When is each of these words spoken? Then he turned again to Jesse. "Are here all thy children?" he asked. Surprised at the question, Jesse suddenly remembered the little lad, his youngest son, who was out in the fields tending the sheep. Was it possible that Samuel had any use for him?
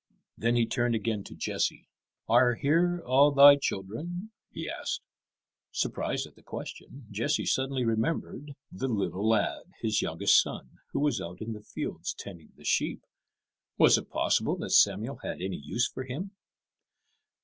Then 0.35 0.55
he 0.55 0.65
turned 0.65 0.95
again 0.95 1.23
to 1.25 1.35
Jesse. 1.35 1.87
"Are 2.27 2.55
here 2.55 3.03
all 3.05 3.31
thy 3.31 3.55
children?" 3.57 4.31
he 4.49 4.67
asked. 4.67 5.03
Surprised 5.71 6.25
at 6.25 6.33
the 6.33 6.41
question, 6.41 7.05
Jesse 7.11 7.45
suddenly 7.45 7.85
remembered 7.85 8.53
the 8.71 8.87
little 8.87 9.29
lad, 9.29 9.61
his 9.79 10.01
youngest 10.01 10.41
son, 10.41 10.79
who 10.91 11.01
was 11.01 11.21
out 11.21 11.39
in 11.39 11.53
the 11.53 11.61
fields 11.61 12.15
tending 12.17 12.51
the 12.57 12.65
sheep. 12.65 13.03
Was 13.77 13.95
it 13.95 14.09
possible 14.09 14.57
that 14.57 14.71
Samuel 14.71 15.17
had 15.17 15.39
any 15.39 15.57
use 15.63 15.87
for 15.87 16.03
him? 16.03 16.31